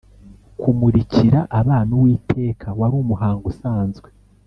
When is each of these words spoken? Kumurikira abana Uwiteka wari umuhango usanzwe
Kumurikira 0.59 1.39
abana 1.59 1.91
Uwiteka 1.97 2.67
wari 2.79 2.95
umuhango 3.03 3.43
usanzwe 3.53 4.09